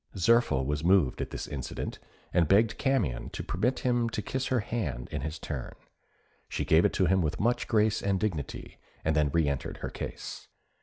[0.17, 1.99] Zirphil was moved at this incident,
[2.33, 5.75] and begged Camion to permit him to kiss her hand in his turn:
[6.49, 10.47] she gave it him with much grace and dignity, and then re entered her case.